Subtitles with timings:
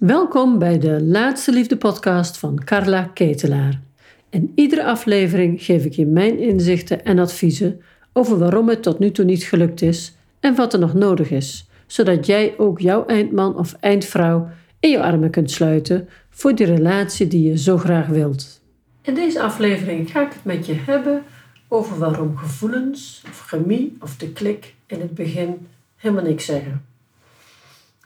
[0.00, 3.80] Welkom bij de Laatste Liefde podcast van Carla Ketelaar.
[4.30, 7.80] In iedere aflevering geef ik je mijn inzichten en adviezen
[8.12, 11.68] over waarom het tot nu toe niet gelukt is en wat er nog nodig is,
[11.86, 17.26] zodat jij ook jouw eindman of eindvrouw in je armen kunt sluiten voor die relatie
[17.26, 18.60] die je zo graag wilt.
[19.02, 21.22] In deze aflevering ga ik het met je hebben
[21.68, 26.89] over waarom gevoelens of chemie of de klik in het begin helemaal niks zeggen.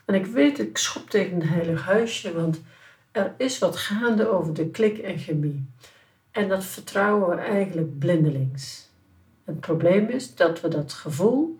[0.05, 2.61] En ik weet, ik schop tegen een heilig huisje, want
[3.11, 5.65] er is wat gaande over de klik en chemie.
[6.31, 8.89] En dat vertrouwen we eigenlijk blindelings.
[9.43, 11.59] Het probleem is dat we dat gevoel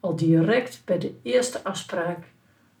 [0.00, 2.24] al direct bij de eerste afspraak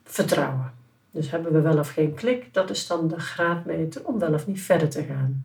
[0.04, 0.72] vertrouwen.
[1.10, 4.46] Dus hebben we wel of geen klik, dat is dan de graadmeter om wel of
[4.46, 5.44] niet verder te gaan.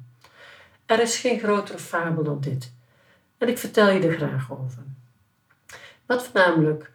[0.85, 2.71] Er is geen grotere fabel dan dit.
[3.37, 4.83] En ik vertel je er graag over.
[6.05, 6.90] Wat namelijk,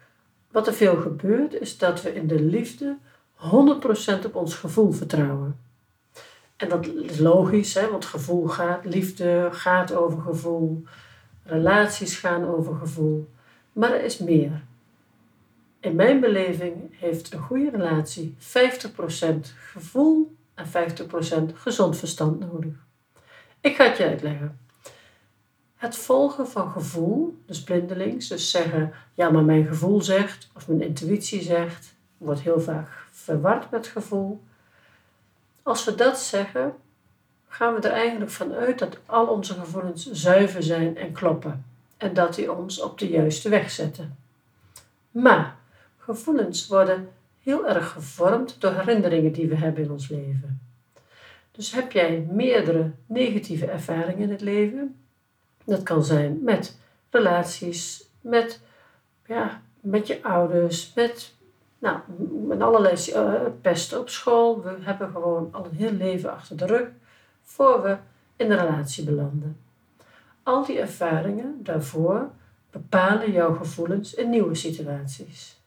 [0.57, 2.97] wat er veel gebeurt, is dat we in de liefde
[3.35, 5.59] 100% op ons gevoel vertrouwen.
[6.55, 10.83] En dat is logisch, hè, want gevoel gaat, liefde gaat over gevoel,
[11.43, 13.29] relaties gaan over gevoel.
[13.73, 14.63] Maar er is meer.
[15.79, 22.73] In mijn beleving heeft een goede relatie 50% gevoel en 50% gezond verstand nodig.
[23.61, 24.59] Ik ga het je uitleggen.
[25.77, 30.81] Het volgen van gevoel, dus blindelings, dus zeggen, ja, maar mijn gevoel zegt, of mijn
[30.81, 34.43] intuïtie zegt, wordt heel vaak verward met gevoel.
[35.63, 36.73] Als we dat zeggen,
[37.47, 41.65] gaan we er eigenlijk van uit dat al onze gevoelens zuiver zijn en kloppen
[41.97, 44.17] en dat die ons op de juiste weg zetten.
[45.11, 45.55] Maar
[45.97, 47.09] gevoelens worden
[47.43, 50.61] heel erg gevormd door herinneringen die we hebben in ons leven.
[51.51, 54.95] Dus heb jij meerdere negatieve ervaringen in het leven,
[55.67, 56.77] dat kan zijn met
[57.09, 58.59] relaties, met,
[59.25, 61.33] ja, met je ouders, met,
[61.79, 61.99] nou,
[62.47, 64.61] met allerlei uh, pesten op school.
[64.61, 66.87] We hebben gewoon al een heel leven achter de rug
[67.43, 67.97] voor we
[68.35, 69.57] in de relatie belanden.
[70.43, 72.29] Al die ervaringen daarvoor
[72.71, 75.61] bepalen jouw gevoelens in nieuwe situaties.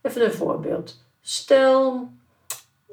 [0.00, 1.04] Even een voorbeeld.
[1.20, 2.08] Stel,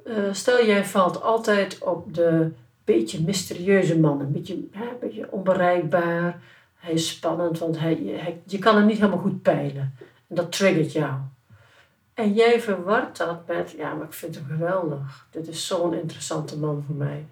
[0.06, 2.52] uh, stel jij valt altijd op de
[2.84, 4.22] beetje mysterieuze man.
[4.22, 4.58] Een beetje,
[5.00, 6.42] beetje onbereikbaar.
[6.76, 9.94] Hij is spannend, want hij, je kan hem niet helemaal goed peilen.
[10.28, 11.14] En dat triggert jou.
[12.14, 15.28] En jij verwart dat met, ja, maar ik vind hem geweldig.
[15.32, 17.26] Dit is zo'n interessante man voor mij.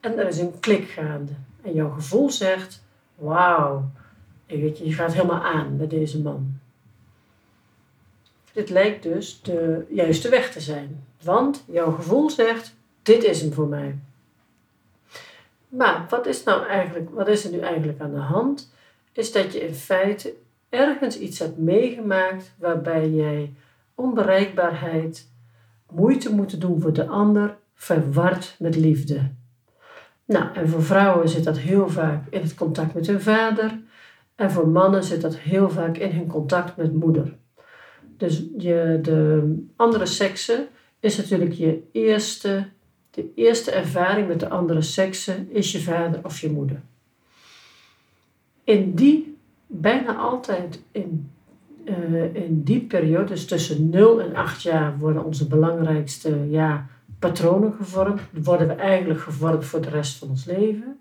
[0.00, 1.32] En er is een klik gaande.
[1.62, 2.82] En jouw gevoel zegt,
[3.14, 3.90] wauw,
[4.46, 6.58] je, je gaat helemaal aan met deze man.
[8.52, 11.04] Dit lijkt dus de juiste weg te zijn.
[11.22, 13.98] Want jouw gevoel zegt, dit is hem voor mij.
[15.68, 18.72] Maar wat is, nou eigenlijk, wat is er nu eigenlijk aan de hand?
[19.12, 20.34] Is dat je in feite
[20.68, 23.52] ergens iets hebt meegemaakt waarbij jij
[23.94, 25.30] onbereikbaarheid,
[25.90, 29.30] moeite moeten doen voor de ander, verward met liefde.
[30.24, 33.80] Nou, en voor vrouwen zit dat heel vaak in het contact met hun vader.
[34.34, 37.36] En voor mannen zit dat heel vaak in hun contact met moeder.
[38.16, 40.68] Dus je, de andere seksen
[41.00, 42.68] is natuurlijk je eerste
[43.10, 46.80] de eerste ervaring met de andere seksen is je vader of je moeder.
[48.64, 49.36] In die,
[49.66, 51.30] bijna altijd in,
[51.84, 56.86] uh, in die periode, dus tussen 0 en 8 jaar, worden onze belangrijkste ja,
[57.18, 58.20] patronen gevormd.
[58.42, 60.98] Worden we eigenlijk gevormd voor de rest van ons leven.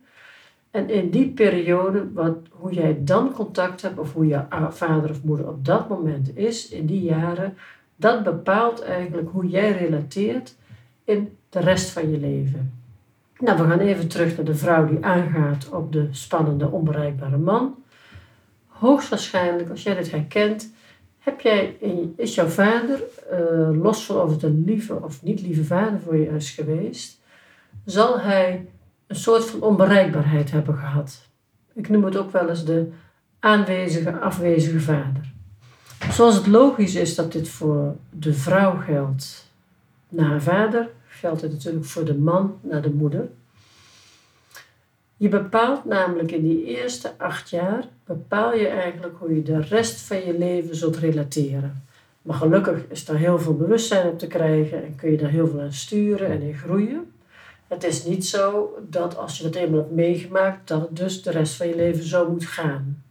[0.71, 5.23] En in die periode, wat, hoe jij dan contact hebt, of hoe je vader of
[5.23, 7.57] moeder op dat moment is, in die jaren,
[7.95, 10.55] dat bepaalt eigenlijk hoe jij relateert
[11.03, 12.73] in de rest van je leven.
[13.39, 17.75] Nou, we gaan even terug naar de vrouw die aangaat op de spannende, onbereikbare man.
[18.67, 20.71] Hoogstwaarschijnlijk, als jij dit herkent,
[21.19, 21.75] heb jij,
[22.15, 23.01] is jouw vader,
[23.31, 27.19] uh, los van of het een lieve of niet lieve vader voor je is geweest,
[27.85, 28.65] zal hij
[29.07, 31.27] een soort van onbereikbaarheid hebben gehad.
[31.73, 32.91] Ik noem het ook wel eens de
[33.39, 35.33] aanwezige, afwezige vader.
[36.11, 39.51] Zoals het logisch is dat dit voor de vrouw geldt
[40.09, 40.89] na haar vader,
[41.19, 43.29] geldt het natuurlijk voor de man naar de moeder.
[45.17, 50.01] Je bepaalt namelijk in die eerste acht jaar, bepaal je eigenlijk hoe je de rest
[50.01, 51.85] van je leven zult relateren.
[52.21, 55.47] Maar gelukkig is daar heel veel bewustzijn op te krijgen en kun je daar heel
[55.47, 57.11] veel aan sturen en in groeien.
[57.67, 61.31] Het is niet zo dat als je dat eenmaal hebt meegemaakt, dat het dus de
[61.31, 63.03] rest van je leven zo moet gaan.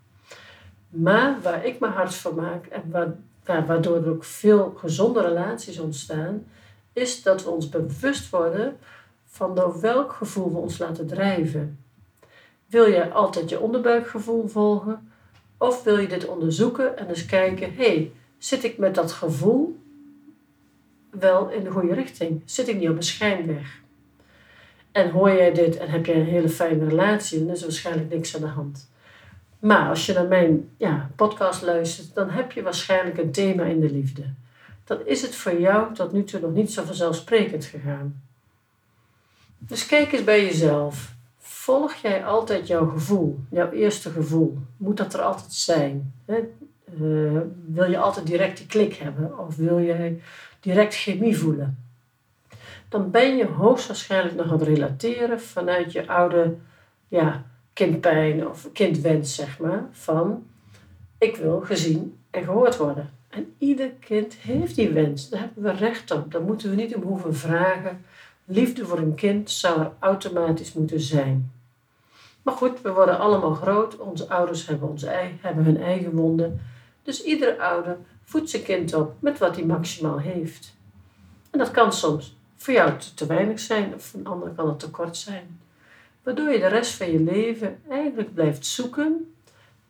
[0.88, 6.44] Maar waar ik me hard voor maak en waardoor er ook veel gezonde relaties ontstaan,
[6.96, 8.76] is dat we ons bewust worden
[9.24, 11.78] van door welk gevoel we ons laten drijven.
[12.66, 15.12] Wil je altijd je onderbuikgevoel volgen?
[15.58, 19.78] Of wil je dit onderzoeken en eens kijken, hé, hey, zit ik met dat gevoel
[21.10, 22.42] wel in de goede richting?
[22.44, 23.80] Zit ik niet op een schijnweg?
[24.92, 28.10] En hoor jij dit en heb jij een hele fijne relatie, dan is er waarschijnlijk
[28.10, 28.90] niks aan de hand.
[29.58, 33.80] Maar als je naar mijn ja, podcast luistert, dan heb je waarschijnlijk een thema in
[33.80, 34.22] de liefde.
[34.86, 38.22] Dan is het voor jou tot nu toe nog niet zo vanzelfsprekend gegaan.
[39.58, 41.14] Dus kijk eens bij jezelf.
[41.38, 44.58] Volg jij altijd jouw gevoel, jouw eerste gevoel?
[44.76, 46.14] Moet dat er altijd zijn?
[46.24, 46.38] Hè?
[47.00, 50.20] Uh, wil je altijd direct die klik hebben of wil jij
[50.60, 51.78] direct chemie voelen?
[52.88, 56.56] Dan ben je hoogstwaarschijnlijk nog aan het relateren vanuit je oude
[57.08, 59.84] ja, kindpijn of kindwens, zeg maar.
[59.90, 60.46] Van
[61.18, 63.10] ik wil gezien en gehoord worden.
[63.36, 65.28] En ieder kind heeft die wens.
[65.28, 66.32] Daar hebben we recht op.
[66.32, 68.04] Daar moeten we niet om hoeven vragen.
[68.44, 71.52] Liefde voor een kind zou er automatisch moeten zijn.
[72.42, 73.96] Maar goed, we worden allemaal groot.
[73.96, 74.96] Onze ouders hebben,
[75.40, 76.60] hebben hun eigen wonden.
[77.02, 80.76] Dus iedere ouder voedt zijn kind op met wat hij maximaal heeft.
[81.50, 84.78] En dat kan soms voor jou te, weinig zijn, of voor een ander kan het
[84.78, 85.60] te kort zijn.
[86.22, 89.34] Waardoor je de rest van je leven eigenlijk blijft zoeken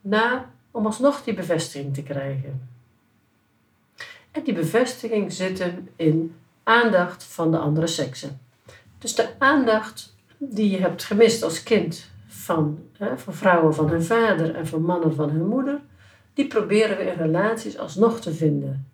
[0.00, 2.74] naar om alsnog die bevestiging te krijgen.
[4.36, 8.40] En die bevestiging zit hem in aandacht van de andere seksen.
[8.98, 14.02] Dus de aandacht die je hebt gemist als kind van, hè, van vrouwen van hun
[14.02, 15.80] vader en van mannen van hun moeder,
[16.34, 18.86] die proberen we in relaties alsnog te vinden.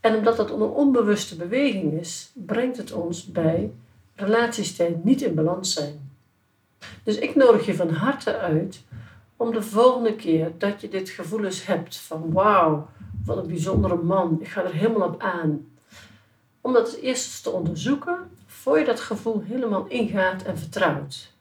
[0.00, 3.72] En omdat dat een onbewuste beweging is, brengt het ons bij
[4.14, 6.10] relaties die niet in balans zijn.
[7.02, 8.82] Dus ik nodig je van harte uit
[9.36, 12.88] om de volgende keer dat je dit gevoel eens hebt van wauw,
[13.24, 15.66] wat een bijzondere man, ik ga er helemaal op aan.
[16.60, 21.32] Om dat eerst te onderzoeken voor je dat gevoel helemaal ingaat en vertrouwt.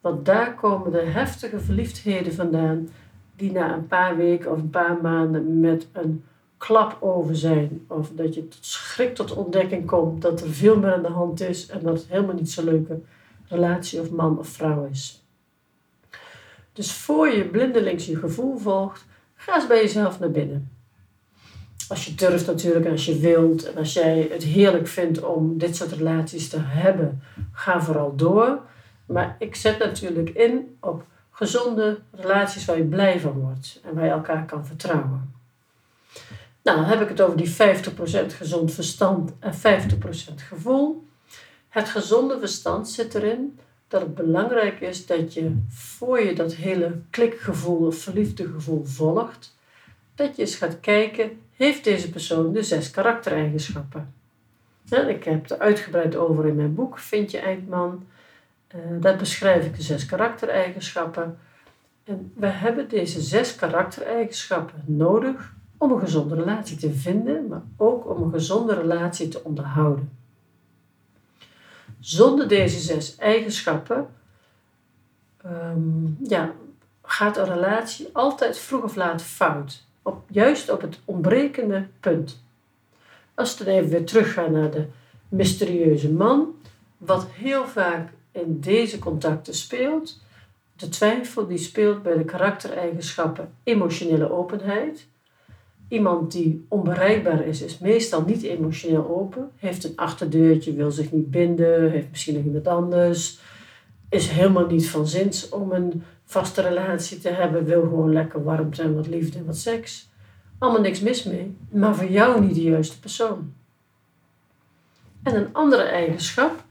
[0.00, 2.88] Want daar komen de heftige verliefdheden vandaan
[3.36, 6.24] die na een paar weken of een paar maanden met een
[6.56, 7.84] klap over zijn.
[7.86, 11.40] Of dat je tot schrik tot ontdekking komt dat er veel meer aan de hand
[11.40, 13.00] is en dat het helemaal niet zo'n leuke
[13.48, 15.24] relatie of man of vrouw is.
[16.72, 20.70] Dus voor je blindelings je gevoel volgt, ga eens bij jezelf naar binnen.
[21.90, 25.76] Als je durft natuurlijk, als je wilt en als jij het heerlijk vindt om dit
[25.76, 27.22] soort relaties te hebben,
[27.52, 28.60] ga vooral door.
[29.06, 34.04] Maar ik zet natuurlijk in op gezonde relaties waar je blij van wordt en waar
[34.04, 35.34] je elkaar kan vertrouwen.
[36.62, 37.56] Nou, dan heb ik het over die 50%
[38.36, 39.56] gezond verstand en 50%
[40.36, 41.06] gevoel.
[41.68, 43.58] Het gezonde verstand zit erin
[43.88, 49.58] dat het belangrijk is dat je voor je dat hele klikgevoel of verliefde gevoel volgt,
[50.14, 54.14] dat je eens gaat kijken, heeft deze persoon de zes karaktereigenschappen?
[54.88, 58.06] ik heb er uitgebreid over in mijn boek, Vind je Eindman.
[58.74, 61.38] Uh, daar beschrijf ik de zes karaktereigenschappen.
[62.04, 68.08] En we hebben deze zes karaktereigenschappen nodig om een gezonde relatie te vinden, maar ook
[68.08, 70.12] om een gezonde relatie te onderhouden.
[72.00, 74.08] Zonder deze zes eigenschappen
[75.46, 76.52] um, ja,
[77.02, 79.84] gaat een relatie altijd vroeg of laat fout.
[80.02, 82.42] Op, juist op het ontbrekende punt.
[83.34, 84.86] Als we dan even weer teruggaan naar de
[85.28, 86.54] mysterieuze man,
[86.98, 90.20] wat heel vaak in deze contacten speelt,
[90.76, 95.06] de twijfel die speelt bij de karaktereigenschappen emotionele openheid.
[95.88, 101.30] Iemand die onbereikbaar is, is meestal niet emotioneel open, heeft een achterdeurtje, wil zich niet
[101.30, 103.40] binden, heeft misschien nog iemand anders,
[104.10, 108.82] is helemaal niet van zins om een vaste relatie te hebben, wil gewoon lekker warmte
[108.82, 110.08] en wat liefde en wat seks.
[110.58, 113.52] Allemaal niks mis mee, maar voor jou niet de juiste persoon.
[115.22, 116.64] En een andere eigenschap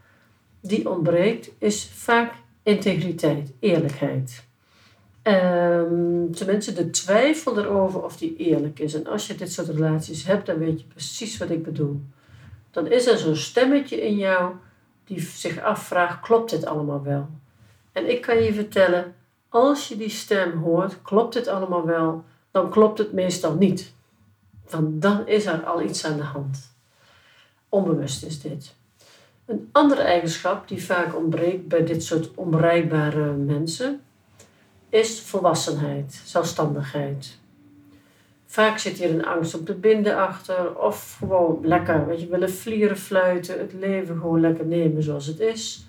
[0.60, 2.32] die ontbreekt is vaak
[2.62, 4.44] integriteit, eerlijkheid.
[5.22, 8.94] Um, tenminste, de twijfel erover of die eerlijk is.
[8.94, 12.00] En als je dit soort relaties hebt, dan weet je precies wat ik bedoel.
[12.70, 14.54] Dan is er zo'n stemmetje in jou
[15.10, 17.28] die zich afvraagt: klopt dit allemaal wel?
[17.92, 19.14] En ik kan je vertellen,
[19.48, 23.92] als je die stem hoort, klopt dit allemaal wel, dan klopt het meestal niet.
[24.68, 26.72] Want dan is er al iets aan de hand.
[27.68, 28.74] Onbewust is dit.
[29.44, 34.00] Een andere eigenschap die vaak ontbreekt bij dit soort onbereikbare mensen
[34.88, 37.38] is volwassenheid, zelfstandigheid.
[38.50, 42.50] Vaak zit hier een angst om te binden achter, of gewoon lekker, weet je, willen
[42.50, 45.86] vlieren, fluiten, het leven gewoon lekker nemen zoals het is.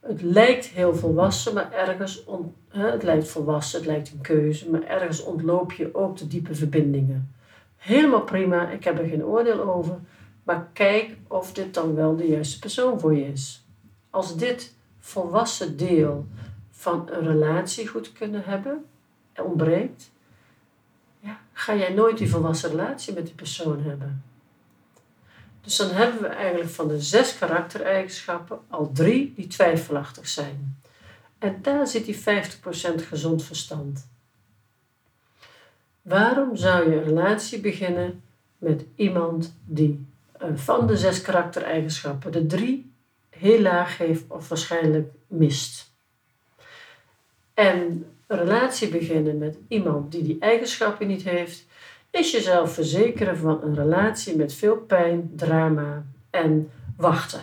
[0.00, 4.70] Het lijkt heel volwassen, maar ergens, on, hè, het lijkt volwassen, het lijkt een keuze,
[4.70, 7.34] maar ergens ontloop je ook de diepe verbindingen.
[7.76, 9.98] Helemaal prima, ik heb er geen oordeel over,
[10.42, 13.64] maar kijk of dit dan wel de juiste persoon voor je is.
[14.10, 16.26] Als dit volwassen deel
[16.70, 18.84] van een relatie goed kunnen hebben
[19.36, 20.10] ontbreekt,
[21.62, 24.24] ga jij nooit die volwassen relatie met die persoon hebben.
[25.60, 30.80] Dus dan hebben we eigenlijk van de zes karaktereigenschappen al drie die twijfelachtig zijn.
[31.38, 32.20] En daar zit die 50%
[33.08, 34.08] gezond verstand.
[36.02, 38.22] Waarom zou je een relatie beginnen
[38.58, 42.92] met iemand die eh, van de zes karaktereigenschappen de drie
[43.30, 45.92] heel laag heeft of waarschijnlijk mist?
[47.54, 51.66] En een relatie beginnen met iemand die die eigenschappen niet heeft,
[52.10, 57.40] is jezelf verzekeren van een relatie met veel pijn, drama en wachten.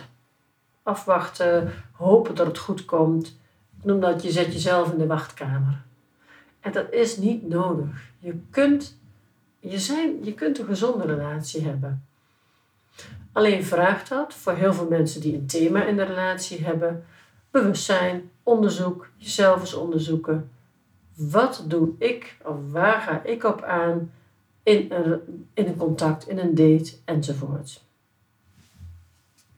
[0.82, 3.26] Afwachten, hopen dat het goed komt.
[3.78, 5.82] Ik noem dat je zet jezelf in de wachtkamer.
[6.60, 8.10] En dat is niet nodig.
[8.18, 8.98] Je kunt,
[9.58, 12.04] je, zijn, je kunt een gezonde relatie hebben.
[13.32, 17.04] Alleen vraagt dat voor heel veel mensen die een thema in de relatie hebben,
[17.50, 20.50] bewustzijn, onderzoek, jezelf eens onderzoeken.
[21.14, 24.10] Wat doe ik of waar ga ik op aan
[24.62, 25.20] in een,
[25.54, 27.82] in een contact, in een date enzovoort.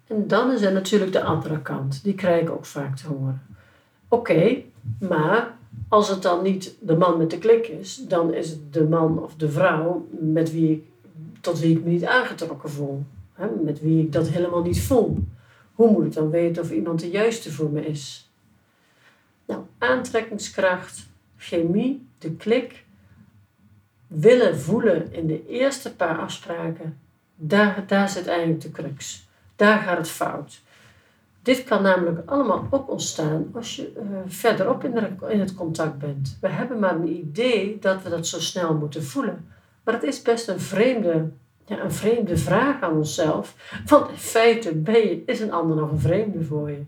[0.07, 3.43] En dan is er natuurlijk de andere kant, die krijg ik ook vaak te horen.
[4.09, 4.63] Oké,
[5.01, 5.57] maar
[5.89, 9.23] als het dan niet de man met de klik is, dan is het de man
[9.23, 10.85] of de vrouw met wie ik,
[11.41, 13.05] tot wie ik me niet aangetrokken voel.
[13.33, 15.19] Hè, met wie ik dat helemaal niet voel.
[15.75, 18.31] Hoe moet ik dan weten of iemand de juiste voor me is?
[19.45, 21.07] Nou, aantrekkingskracht,
[21.43, 22.85] chemie, de klik,
[24.07, 26.99] willen voelen in de eerste paar afspraken,
[27.35, 29.29] daar, daar zit eigenlijk de crux.
[29.57, 30.63] Daar gaat het fout.
[31.43, 36.39] Dit kan namelijk allemaal ook ontstaan als je uh, verderop in, in het contact bent.
[36.41, 39.49] We hebben maar een idee dat we dat zo snel moeten voelen.
[39.85, 41.31] Maar het is best een vreemde,
[41.67, 43.55] ja, een vreemde vraag aan onszelf.
[43.87, 46.83] Want in feite ben je, is een ander nog een vreemde voor je.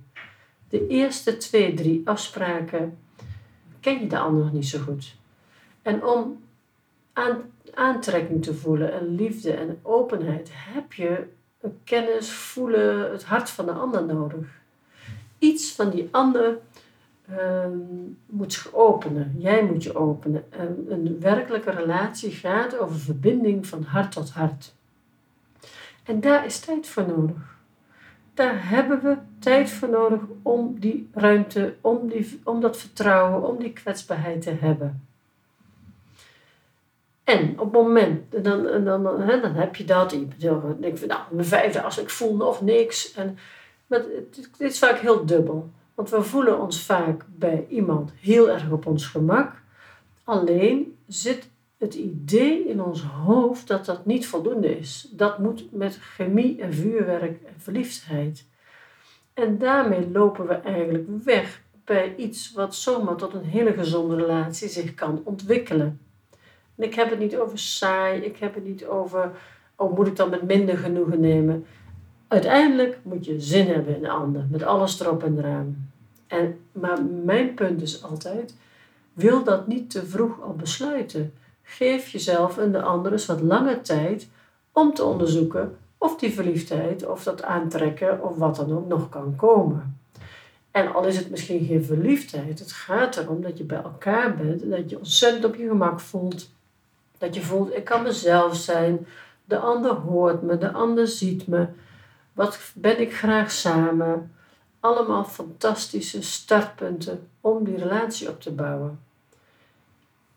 [0.68, 2.98] De eerste twee, drie afspraken
[3.84, 5.16] ken je de ander niet zo goed.
[5.82, 6.40] En om
[7.12, 7.42] aan,
[7.74, 11.26] aantrekking te voelen en liefde en openheid, heb je
[11.84, 14.46] kennis, voelen, het hart van de ander nodig.
[15.38, 16.58] Iets van die ander
[17.28, 17.78] ehm,
[18.26, 19.34] moet zich openen.
[19.38, 20.52] Jij moet je openen.
[20.52, 24.74] En een werkelijke relatie gaat over verbinding van hart tot hart.
[26.04, 27.53] En daar is tijd voor nodig.
[28.34, 33.58] Daar hebben we tijd voor nodig om die ruimte, om, die, om dat vertrouwen, om
[33.58, 35.06] die kwetsbaarheid te hebben.
[37.24, 40.10] En op het moment, dan, dan, hè, dan heb je dat.
[40.36, 43.12] Je denkt van, nou, mijn vijfde als ik voel nog niks.
[43.12, 43.38] En,
[43.86, 45.70] maar dit is vaak heel dubbel.
[45.94, 49.52] Want we voelen ons vaak bij iemand heel erg op ons gemak.
[50.24, 51.48] Alleen zit
[51.84, 55.08] het idee in ons hoofd dat dat niet voldoende is.
[55.10, 58.46] Dat moet met chemie en vuurwerk en verliefdheid.
[59.34, 64.68] En daarmee lopen we eigenlijk weg bij iets wat zomaar tot een hele gezonde relatie
[64.68, 66.00] zich kan ontwikkelen.
[66.76, 69.30] En ik heb het niet over saai, ik heb het niet over,
[69.76, 71.66] oh moet ik dan met minder genoegen nemen.
[72.28, 75.90] Uiteindelijk moet je zin hebben in de ander, met alles erop en eraan.
[76.26, 78.56] En, maar mijn punt is altijd,
[79.12, 81.32] wil dat niet te vroeg al besluiten.
[81.66, 84.28] Geef jezelf en de ander eens wat lange tijd
[84.72, 89.36] om te onderzoeken of die verliefdheid of dat aantrekken of wat dan ook nog kan
[89.36, 89.98] komen.
[90.70, 94.70] En al is het misschien geen verliefdheid, het gaat erom dat je bij elkaar bent,
[94.70, 96.50] dat je ontzettend op je gemak voelt,
[97.18, 99.06] dat je voelt, ik kan mezelf zijn.
[99.44, 101.66] De ander hoort me, de ander ziet me.
[102.32, 104.32] Wat ben ik graag samen?
[104.80, 108.98] Allemaal fantastische startpunten om die relatie op te bouwen.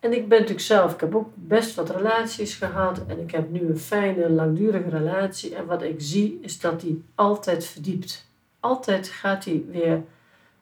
[0.00, 3.50] En ik ben natuurlijk zelf, ik heb ook best wat relaties gehad en ik heb
[3.50, 5.54] nu een fijne, langdurige relatie.
[5.54, 8.26] En wat ik zie is dat die altijd verdiept.
[8.60, 10.02] Altijd gaat die weer,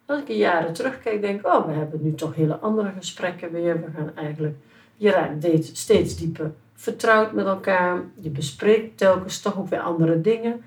[0.06, 3.80] als ik jaren terugkijk, denk oh, we hebben nu toch hele andere gesprekken weer.
[3.80, 4.56] We gaan eigenlijk
[4.96, 8.04] je raakt steeds dieper vertrouwd met elkaar.
[8.20, 10.64] Je bespreekt telkens toch ook weer andere dingen.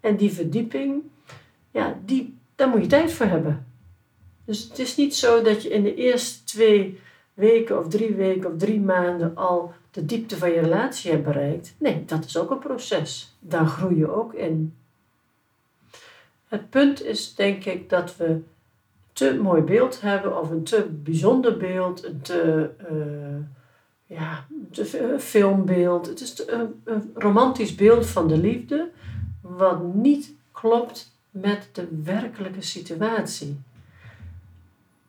[0.00, 1.02] En die verdieping,
[1.70, 3.66] ja, die, daar moet je tijd voor hebben.
[4.44, 7.00] Dus het is niet zo dat je in de eerste twee
[7.38, 11.74] weken of drie weken of drie maanden al de diepte van je relatie hebt bereikt.
[11.78, 13.36] Nee, dat is ook een proces.
[13.40, 14.74] Daar groei je ook in.
[16.48, 18.40] Het punt is denk ik dat we
[19.12, 26.06] te mooi beeld hebben of een te bijzonder beeld, een te uh, ja, een filmbeeld.
[26.06, 28.90] Het is een romantisch beeld van de liefde,
[29.40, 33.60] wat niet klopt met de werkelijke situatie.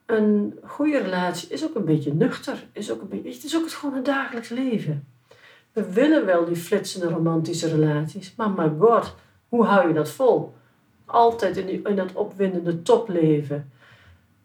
[0.09, 2.67] Een goede relatie is ook een beetje nuchter.
[2.71, 5.07] Is ook een beetje, het is ook het gewoon een dagelijks leven.
[5.73, 9.15] We willen wel die flitsende romantische relaties, maar my god,
[9.49, 10.53] hoe hou je dat vol?
[11.05, 13.71] Altijd in, die, in dat opwindende topleven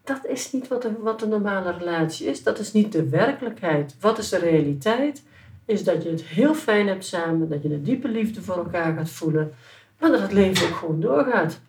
[0.04, 2.42] dat is niet wat een, wat een normale relatie is.
[2.42, 3.97] Dat is niet de werkelijkheid.
[4.00, 5.23] Wat is de realiteit?
[5.64, 8.94] Is dat je het heel fijn hebt samen, dat je een diepe liefde voor elkaar
[8.94, 9.52] gaat voelen,
[9.99, 11.61] maar dat het leven ook gewoon doorgaat.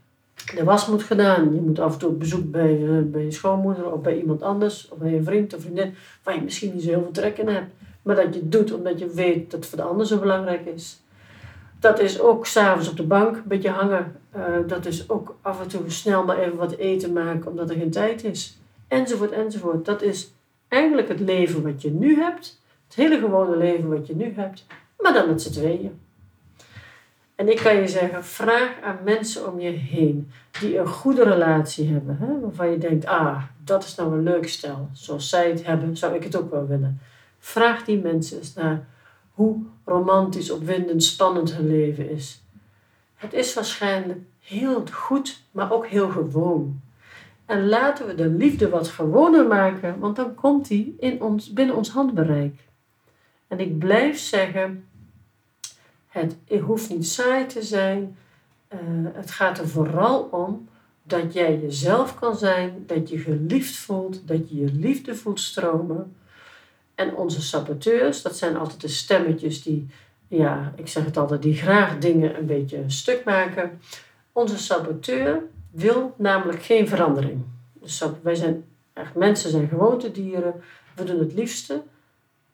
[0.55, 1.53] De was moet gedaan.
[1.53, 4.41] Je moet af en toe op bezoek bij, uh, bij je schoonmoeder of bij iemand
[4.41, 4.89] anders.
[4.89, 7.47] Of bij een vriend of vriendin waar je misschien niet zo heel veel trek in
[7.47, 7.73] hebt.
[8.01, 10.65] Maar dat je het doet omdat je weet dat het voor de ander zo belangrijk
[10.65, 10.99] is.
[11.79, 14.15] Dat is ook s'avonds op de bank een beetje hangen.
[14.35, 17.75] Uh, dat is ook af en toe snel maar even wat eten maken omdat er
[17.75, 18.57] geen tijd is.
[18.87, 19.85] Enzovoort, enzovoort.
[19.85, 20.33] Dat is
[20.67, 22.61] eigenlijk het leven wat je nu hebt.
[22.85, 24.65] Het hele gewone leven wat je nu hebt.
[24.99, 25.99] Maar dan met z'n tweeën.
[27.35, 31.91] En ik kan je zeggen, vraag aan mensen om je heen die een goede relatie
[31.91, 32.17] hebben.
[32.17, 32.39] Hè?
[32.39, 34.89] Waarvan je denkt, ah, dat is nou een leuk stel.
[34.93, 36.99] Zoals zij het hebben, zou ik het ook wel willen.
[37.39, 38.87] Vraag die mensen eens naar
[39.31, 42.41] hoe romantisch, opwindend, spannend hun leven is.
[43.15, 46.81] Het is waarschijnlijk heel goed, maar ook heel gewoon.
[47.45, 51.75] En laten we de liefde wat gewoner maken, want dan komt die in ons, binnen
[51.75, 52.59] ons handbereik.
[53.47, 54.87] En ik blijf zeggen,
[56.15, 58.17] het hoeft niet saai te zijn.
[58.73, 58.79] Uh,
[59.13, 60.67] het gaat er vooral om
[61.03, 66.15] dat jij jezelf kan zijn, dat je geliefd voelt, dat je je liefde voelt stromen.
[66.95, 69.87] En onze saboteurs, dat zijn altijd de stemmetjes die,
[70.27, 73.79] ja, ik zeg het altijd, die graag dingen een beetje stuk maken.
[74.31, 77.43] Onze saboteur wil namelijk geen verandering.
[77.73, 80.53] Dus wij zijn echt mensen, zijn gewoontedieren.
[80.95, 81.83] We doen het liefste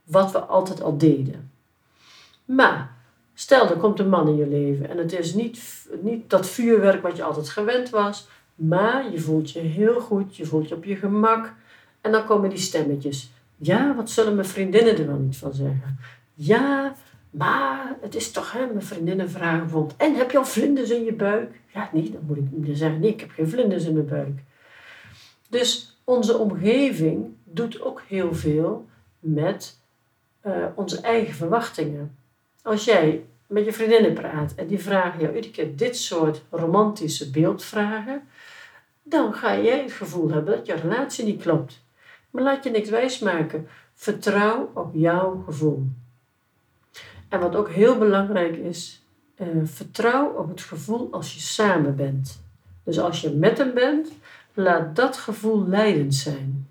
[0.03, 1.51] wat we altijd al deden.
[2.46, 3.00] Maar
[3.41, 7.01] stel er komt een man in je leven en het is niet, niet dat vuurwerk
[7.01, 10.83] wat je altijd gewend was, maar je voelt je heel goed, je voelt je op
[10.83, 11.53] je gemak.
[12.01, 13.31] En dan komen die stemmetjes.
[13.57, 16.00] Ja, wat zullen mijn vriendinnen er wel niet van zeggen?
[16.33, 16.95] Ja,
[17.29, 21.03] maar het is toch, hè, mijn vriendinnen vragen bijvoorbeeld, en heb je al vlinders in
[21.03, 21.60] je buik?
[21.74, 24.39] Ja, nee, dan moet ik zeggen, nee, ik heb geen vlinders in mijn buik.
[25.50, 28.86] Dus onze omgeving doet ook heel veel
[29.19, 29.79] met
[30.45, 32.15] uh, onze eigen verwachtingen.
[32.62, 37.30] Als jij met je vriendinnen praat en die vragen jou iedere keer dit soort romantische
[37.30, 38.22] beeldvragen,
[39.03, 41.83] dan ga jij het gevoel hebben dat je relatie niet klopt.
[42.29, 43.68] Maar laat je niks wijsmaken.
[43.94, 45.88] Vertrouw op jouw gevoel.
[47.29, 49.05] En wat ook heel belangrijk is,
[49.38, 52.42] uh, vertrouw op het gevoel als je samen bent.
[52.83, 54.12] Dus als je met hem bent,
[54.53, 56.68] laat dat gevoel leidend zijn.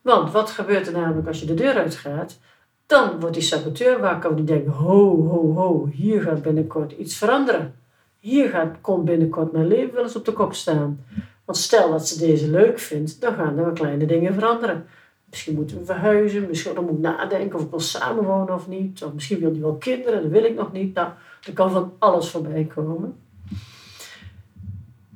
[0.00, 2.38] Want wat gebeurt er namelijk als je de deur uitgaat?
[2.88, 7.74] Dan wordt die saboteur wakker die denkt, ho, ho, ho, hier gaat binnenkort iets veranderen.
[8.18, 11.04] Hier gaat, komt binnenkort mijn leven wel eens op de kop staan.
[11.44, 14.86] Want stel dat ze deze leuk vindt, dan gaan er wel kleine dingen veranderen.
[15.24, 19.04] Misschien moeten we verhuizen, misschien dan moet ik nadenken of ik wil samenwonen of niet.
[19.04, 20.94] Of misschien wil hij wel kinderen, dat wil ik nog niet.
[20.94, 21.08] Nou,
[21.46, 23.16] er kan van alles voorbij komen.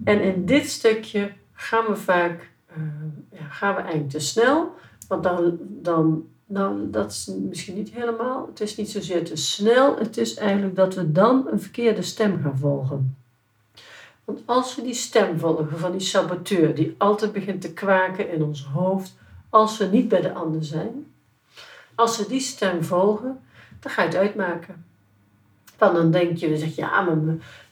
[0.04, 2.82] En in dit stukje gaan we vaak uh,
[3.30, 4.74] ja, gaan we eigenlijk te snel.
[5.08, 8.46] Want dan, dan, nou, dat is misschien niet helemaal.
[8.46, 9.96] Het is niet zozeer te snel.
[9.98, 13.16] Het is eigenlijk dat we dan een verkeerde stem gaan volgen.
[14.24, 18.42] Want als we die stem volgen van die saboteur, die altijd begint te kwaken in
[18.42, 19.14] ons hoofd,
[19.48, 21.12] als we niet bij de ander zijn,
[21.94, 23.40] als we die stem volgen,
[23.80, 24.84] dan ga je het uitmaken.
[25.78, 27.16] Want dan denk je, dan zeg je, ja, maar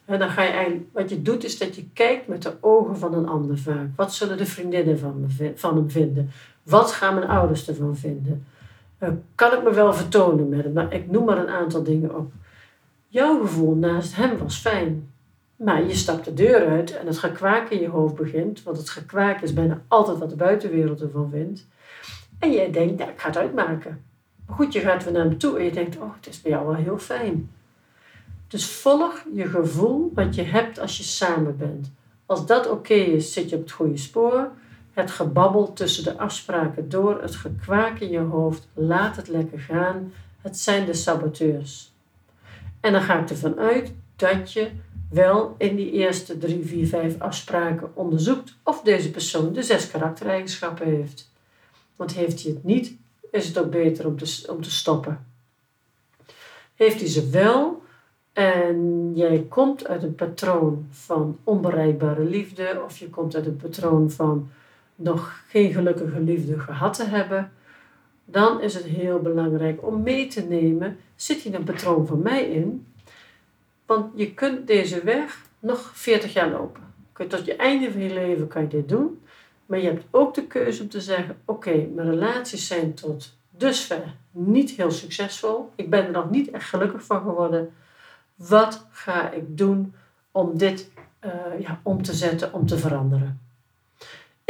[0.04, 2.98] en dan ga je eigenlijk, wat je doet is dat je kijkt met de ogen
[2.98, 3.88] van een ander vaak.
[3.96, 6.30] Wat zullen de vriendinnen van, me, van hem vinden?
[6.62, 8.46] Wat gaan mijn ouders ervan vinden?
[9.00, 10.72] Uh, kan ik me wel vertonen met hem?
[10.72, 12.32] Maar ik noem maar een aantal dingen op.
[13.08, 15.12] Jouw gevoel naast hem was fijn.
[15.56, 18.62] Maar je stapt de deur uit en het gekwaak in je hoofd begint.
[18.62, 21.66] Want het gekwaak is bijna altijd wat de buitenwereld ervan vindt.
[22.38, 24.04] En jij denkt, nou, ik ga het uitmaken.
[24.46, 26.66] Goed, je gaat weer naar hem toe en je denkt, oh, het is bij jou
[26.66, 27.50] wel heel fijn.
[28.48, 31.92] Dus volg je gevoel wat je hebt als je samen bent.
[32.26, 34.50] Als dat oké is, zit je op het goede spoor.
[34.92, 40.12] Het gebabbel tussen de afspraken door, het gekwaak in je hoofd, laat het lekker gaan.
[40.40, 41.92] Het zijn de saboteurs.
[42.80, 44.70] En dan ga ik ervan uit dat je
[45.10, 50.86] wel in die eerste drie, vier, vijf afspraken onderzoekt of deze persoon de zes karaktereigenschappen
[50.86, 51.32] heeft.
[51.96, 52.96] Want heeft hij het niet,
[53.30, 55.26] is het ook beter om te, om te stoppen.
[56.74, 57.82] Heeft hij ze wel,
[58.32, 64.10] en jij komt uit een patroon van onbereikbare liefde, of je komt uit een patroon
[64.10, 64.50] van
[65.00, 67.52] nog geen gelukkige liefde gehad te hebben,
[68.24, 72.50] dan is het heel belangrijk om mee te nemen: zit hier een patroon van mij
[72.50, 72.86] in?
[73.86, 76.82] Want je kunt deze weg nog 40 jaar lopen.
[77.28, 79.22] Tot je einde van je leven kan je dit doen.
[79.66, 84.14] Maar je hebt ook de keuze om te zeggen: oké, mijn relaties zijn tot dusver
[84.30, 85.70] niet heel succesvol.
[85.74, 87.72] Ik ben er nog niet echt gelukkig van geworden.
[88.34, 89.94] Wat ga ik doen
[90.30, 90.90] om dit
[91.24, 93.40] uh, ja, om te zetten, om te veranderen?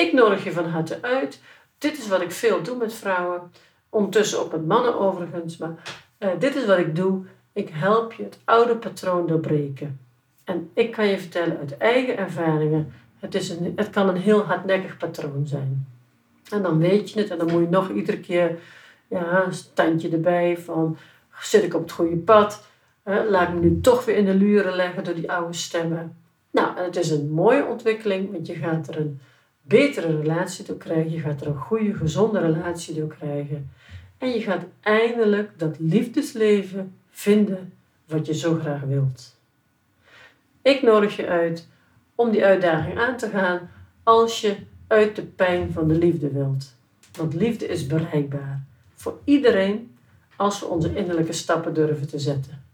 [0.00, 1.40] Ik nodig je van harte uit.
[1.78, 3.52] Dit is wat ik veel doe met vrouwen.
[3.88, 5.56] Ondertussen ook met mannen overigens.
[5.56, 5.74] Maar
[6.18, 7.24] uh, dit is wat ik doe.
[7.52, 10.00] Ik help je het oude patroon doorbreken.
[10.44, 14.42] En ik kan je vertellen uit eigen ervaringen, het, is een, het kan een heel
[14.42, 15.86] hardnekkig patroon zijn.
[16.50, 18.58] En dan weet je het en dan moet je nog iedere keer
[19.08, 20.96] ja, een standje erbij van
[21.40, 22.68] zit ik op het goede pad?
[23.04, 26.16] laat ik me nu toch weer in de luren leggen door die oude stemmen.
[26.50, 29.20] Nou, en het is een mooie ontwikkeling, want je gaat er een
[29.70, 31.10] betere relatie door krijgen.
[31.10, 33.70] Je gaat er een goede, gezonde relatie door krijgen.
[34.18, 37.72] En je gaat eindelijk dat liefdesleven vinden
[38.06, 39.36] wat je zo graag wilt.
[40.62, 41.68] Ik nodig je uit
[42.14, 43.70] om die uitdaging aan te gaan
[44.02, 44.56] als je
[44.86, 46.74] uit de pijn van de liefde wilt.
[47.12, 49.96] Want liefde is bereikbaar voor iedereen
[50.36, 52.64] als we onze innerlijke stappen durven te zetten.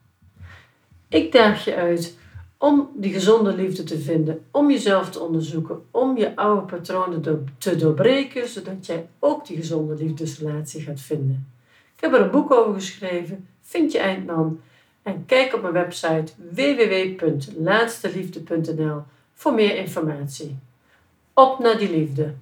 [1.09, 2.17] Ik daag je uit
[2.59, 7.77] om die gezonde liefde te vinden, om jezelf te onderzoeken, om je oude patronen te
[7.77, 11.49] doorbreken, zodat jij ook die gezonde liefdesrelatie gaat vinden.
[11.97, 14.61] Ik heb er een boek over geschreven, Vind je eindman,
[15.03, 19.03] en kijk op mijn website www.laatsteliefde.nl
[19.35, 20.59] voor meer informatie.
[21.35, 22.35] Op naar die liefde.